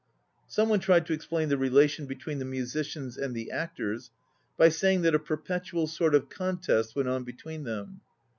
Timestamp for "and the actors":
3.19-4.09